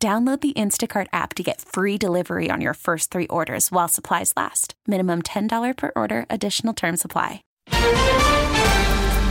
[0.00, 4.32] Download the Instacart app to get free delivery on your first three orders while supplies
[4.36, 4.74] last.
[4.86, 7.42] Minimum $10 per order, additional term supply.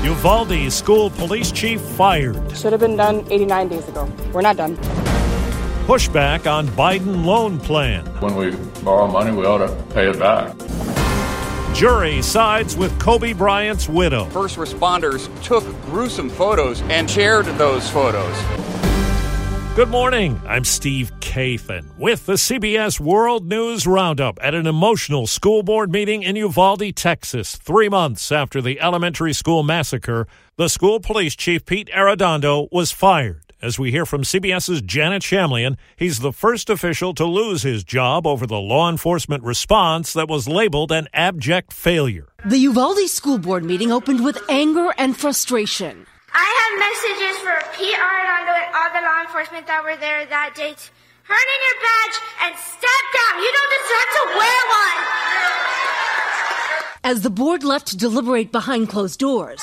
[0.03, 2.35] Uvalde school police chief fired.
[2.57, 4.11] Should have been done 89 days ago.
[4.33, 4.75] We're not done.
[5.85, 8.05] Pushback on Biden loan plan.
[8.19, 8.51] When we
[8.83, 10.53] borrow money, we ought to pay it back.
[11.73, 14.25] Jury sides with Kobe Bryant's widow.
[14.25, 18.35] First responders took gruesome photos and shared those photos.
[19.77, 20.41] Good morning.
[20.47, 26.23] I'm Steve Kathan with the CBS World News Roundup at an emotional school board meeting
[26.23, 27.55] in Uvalde, Texas.
[27.57, 33.53] Three months after the elementary school massacre, the school police chief, Pete Arredondo, was fired.
[33.61, 38.25] As we hear from CBS's Janet Shamlian, he's the first official to lose his job
[38.25, 42.29] over the law enforcement response that was labeled an abject failure.
[42.43, 46.07] The Uvalde school board meeting opened with anger and frustration.
[46.33, 48.46] I have messages for Pete Arredondo and
[48.77, 50.75] all the law enforcement that were there that day.
[51.25, 53.41] Turn in your badge and step down.
[53.41, 54.99] You don't deserve to wear one.
[57.03, 59.61] As the board left to deliberate behind closed doors,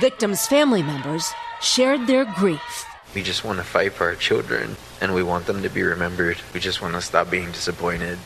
[0.00, 2.86] victims' family members shared their grief.
[3.14, 6.38] We just want to fight for our children and we want them to be remembered.
[6.52, 8.18] We just want to stop being disappointed.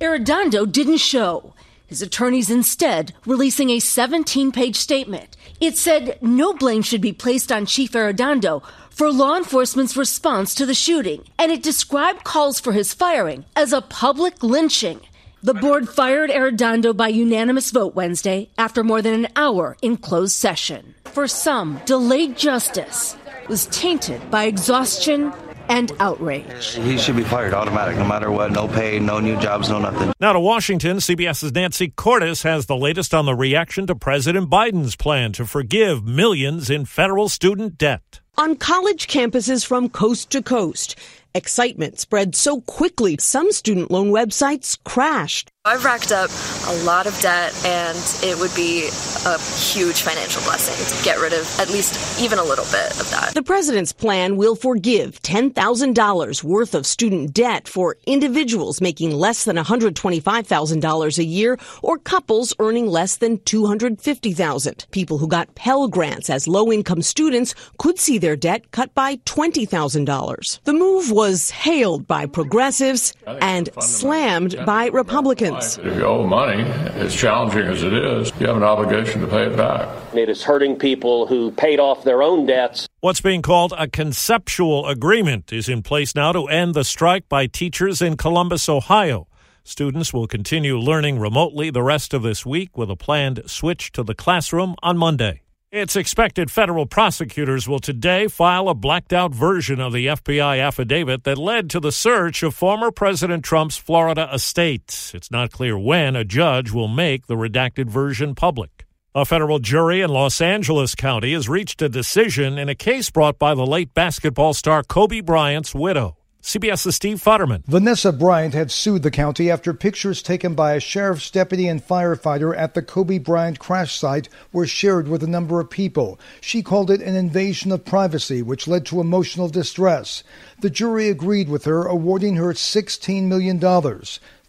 [0.00, 1.52] Arredondo didn't show.
[1.88, 5.36] His attorneys instead releasing a 17 page statement.
[5.58, 10.66] It said no blame should be placed on Chief Arredondo for law enforcement's response to
[10.66, 15.00] the shooting, and it described calls for his firing as a public lynching.
[15.42, 20.34] The board fired Arredondo by unanimous vote Wednesday after more than an hour in closed
[20.34, 20.94] session.
[21.04, 23.16] For some, delayed justice
[23.48, 25.32] was tainted by exhaustion
[25.68, 26.74] and outrage.
[26.74, 28.52] He should be fired automatic, no matter what.
[28.52, 30.12] No pay, no new jobs, no nothing.
[30.20, 34.96] Now to Washington, CBS's Nancy Cordes has the latest on the reaction to President Biden's
[34.96, 38.20] plan to forgive millions in federal student debt.
[38.36, 40.94] On college campuses from coast to coast,
[41.34, 45.50] excitement spread so quickly some student loan websites crashed.
[45.68, 46.30] I've racked up
[46.66, 48.88] a lot of debt, and it would be
[49.26, 53.10] a huge financial blessing to get rid of at least even a little bit of
[53.10, 53.32] that.
[53.34, 59.56] The president's plan will forgive $10,000 worth of student debt for individuals making less than
[59.56, 64.90] $125,000 a year or couples earning less than $250,000.
[64.90, 70.60] People who got Pell Grants as low-income students could see their debt cut by $20,000.
[70.64, 75.57] The move was hailed by progressives and slammed by Republicans.
[75.58, 79.46] If you owe money, as challenging as it is, you have an obligation to pay
[79.46, 79.88] it back.
[80.14, 82.88] It is hurting people who paid off their own debts.
[83.00, 87.46] What's being called a conceptual agreement is in place now to end the strike by
[87.46, 89.26] teachers in Columbus, Ohio.
[89.64, 94.02] Students will continue learning remotely the rest of this week with a planned switch to
[94.02, 95.42] the classroom on Monday.
[95.70, 101.24] It's expected federal prosecutors will today file a blacked out version of the FBI affidavit
[101.24, 105.10] that led to the search of former President Trump's Florida estate.
[105.12, 108.86] It's not clear when a judge will make the redacted version public.
[109.14, 113.38] A federal jury in Los Angeles County has reached a decision in a case brought
[113.38, 116.16] by the late basketball star Kobe Bryant's widow.
[116.42, 117.64] CBS's Steve Futterman.
[117.66, 122.56] Vanessa Bryant had sued the county after pictures taken by a sheriff's deputy and firefighter
[122.56, 126.18] at the Kobe Bryant crash site were shared with a number of people.
[126.40, 130.22] She called it an invasion of privacy, which led to emotional distress.
[130.60, 133.58] The jury agreed with her, awarding her $16 million.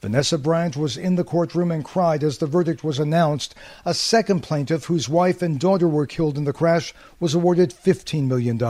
[0.02, 3.54] Vanessa Bryant was in the courtroom and cried as the verdict was announced.
[3.84, 8.26] A second plaintiff, whose wife and daughter were killed in the crash, was awarded $15
[8.26, 8.62] million.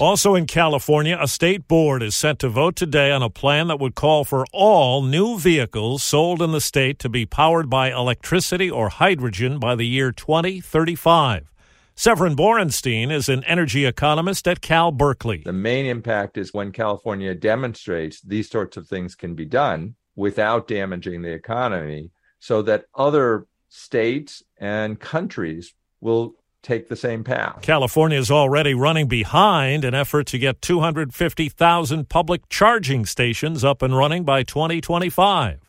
[0.00, 3.78] Also in California, a state board is set to vote today on a plan that
[3.78, 8.70] would call for all new vehicles sold in the state to be powered by electricity
[8.70, 11.50] or hydrogen by the year 2035.
[11.94, 15.42] Severin Borenstein is an energy economist at Cal Berkeley.
[15.44, 20.66] The main impact is when California demonstrates these sorts of things can be done without
[20.66, 22.10] damaging the economy
[22.40, 27.60] so that other states and countries will take the same path.
[27.62, 33.96] California is already running behind an effort to get 250,000 public charging stations up and
[33.96, 35.60] running by 2025.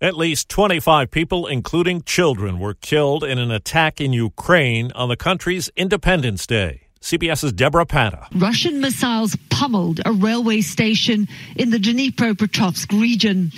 [0.00, 5.16] At least 25 people, including children, were killed in an attack in Ukraine on the
[5.16, 6.88] country's Independence Day.
[7.02, 8.26] CBS's Debora Patta.
[8.34, 13.50] Russian missiles pummeled a railway station in the Dnipropetrovsk region.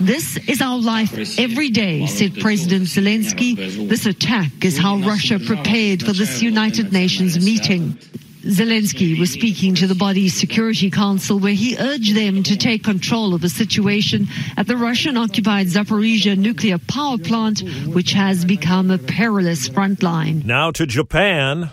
[0.00, 3.88] This is our life every day, said President Zelensky.
[3.88, 7.96] This attack is how Russia prepared for this United Nations meeting.
[8.48, 13.34] Zelensky was speaking to the body's Security Council where he urged them to take control
[13.34, 19.68] of the situation at the Russian-occupied Zaporizhia nuclear power plant, which has become a perilous
[19.68, 20.42] front line.
[20.46, 21.70] Now to Japan,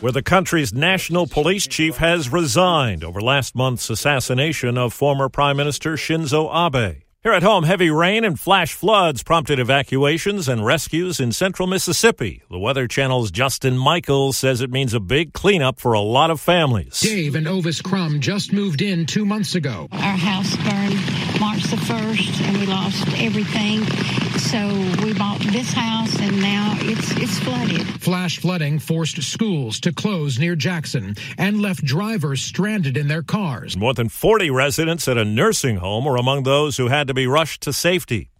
[0.00, 5.58] where the country's national police chief has resigned over last month's assassination of former Prime
[5.58, 7.02] Minister Shinzo Abe.
[7.24, 12.42] Here at home, heavy rain and flash floods prompted evacuations and rescues in central Mississippi.
[12.50, 16.40] The Weather Channel's Justin Michaels says it means a big cleanup for a lot of
[16.40, 16.98] families.
[16.98, 19.86] Dave and Ovis Crum just moved in two months ago.
[19.92, 20.98] Our house burned
[21.38, 23.84] March the 1st and we lost everything.
[24.38, 24.58] So
[25.04, 27.86] we bought this house and now it's, it's flooded.
[28.02, 33.76] Flash flooding forced schools to close near Jackson and left drivers stranded in their cars.
[33.76, 37.26] More than 40 residents at a nursing home were among those who had to be
[37.26, 38.30] rushed to safety.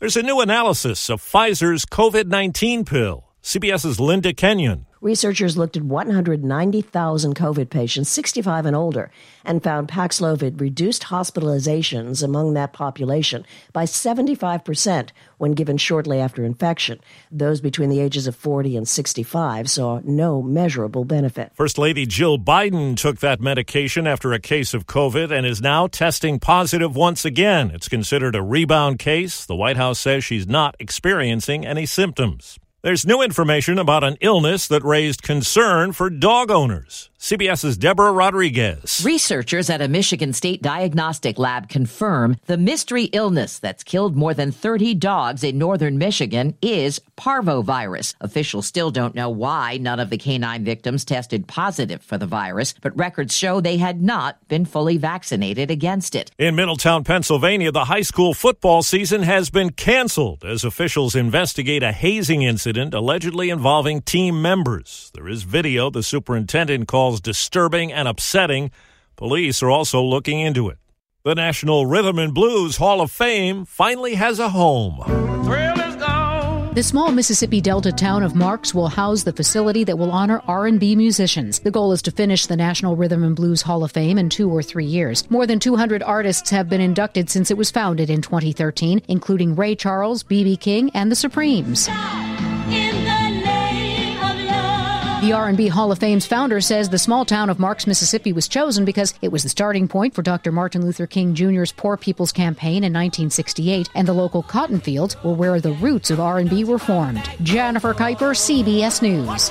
[0.00, 3.24] There's a new analysis of Pfizer's COVID 19 pill.
[3.42, 4.87] CBS's Linda Kenyon.
[5.00, 9.10] Researchers looked at 190,000 COVID patients 65 and older
[9.44, 17.00] and found Paxlovid reduced hospitalizations among that population by 75% when given shortly after infection.
[17.30, 21.52] Those between the ages of 40 and 65 saw no measurable benefit.
[21.54, 25.86] First Lady Jill Biden took that medication after a case of COVID and is now
[25.86, 27.70] testing positive once again.
[27.72, 29.46] It's considered a rebound case.
[29.46, 32.58] The White House says she's not experiencing any symptoms.
[32.80, 37.10] There's new information about an illness that raised concern for dog owners.
[37.20, 39.02] CBS's Deborah Rodriguez.
[39.04, 44.52] Researchers at a Michigan State diagnostic lab confirm the mystery illness that's killed more than
[44.52, 48.14] 30 dogs in northern Michigan is parvovirus.
[48.20, 52.72] Officials still don't know why none of the canine victims tested positive for the virus,
[52.80, 56.30] but records show they had not been fully vaccinated against it.
[56.38, 61.90] In Middletown, Pennsylvania, the high school football season has been canceled as officials investigate a
[61.90, 65.10] hazing incident allegedly involving team members.
[65.14, 68.70] There is video the superintendent called calls disturbing and upsetting.
[69.16, 70.76] Police are also looking into it.
[71.24, 75.02] The National Rhythm and Blues Hall of Fame finally has a home.
[76.74, 80.96] The small Mississippi Delta town of Marks will house the facility that will honor R&B
[80.96, 81.60] musicians.
[81.60, 84.50] The goal is to finish the National Rhythm and Blues Hall of Fame in 2
[84.50, 85.28] or 3 years.
[85.30, 89.74] More than 200 artists have been inducted since it was founded in 2013, including Ray
[89.74, 90.58] Charles, B.B.
[90.58, 91.88] King, and the Supremes.
[95.28, 98.86] The R&B Hall of Fame's founder says the small town of Marks, Mississippi was chosen
[98.86, 100.50] because it was the starting point for Dr.
[100.50, 105.34] Martin Luther King Jr.'s Poor People's Campaign in 1968, and the local cotton fields were
[105.34, 107.30] where the roots of R&B were formed.
[107.42, 109.50] Jennifer Keiper, CBS News.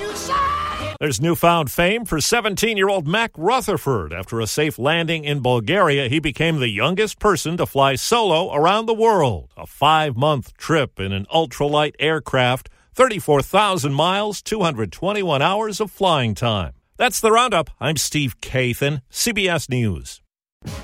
[0.98, 4.12] There's newfound fame for 17 year old Mac Rutherford.
[4.12, 8.86] After a safe landing in Bulgaria, he became the youngest person to fly solo around
[8.86, 9.50] the world.
[9.56, 16.72] A five month trip in an ultralight aircraft 34,000 miles, 221 hours of flying time.
[16.96, 17.70] That's the roundup.
[17.78, 20.20] I'm Steve Kathan, CBS News.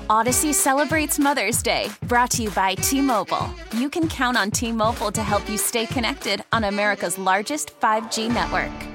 [0.09, 3.53] Audacy celebrates Mother's Day, brought to you by T Mobile.
[3.73, 8.33] You can count on T Mobile to help you stay connected on America's largest 5G
[8.33, 8.94] network.